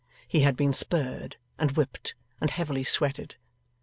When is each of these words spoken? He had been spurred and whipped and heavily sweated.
He 0.27 0.39
had 0.39 0.57
been 0.57 0.73
spurred 0.73 1.35
and 1.59 1.73
whipped 1.73 2.15
and 2.39 2.49
heavily 2.49 2.83
sweated. 2.83 3.35